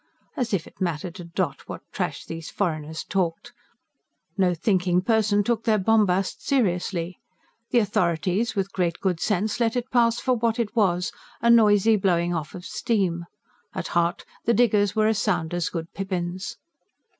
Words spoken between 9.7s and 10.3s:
it pass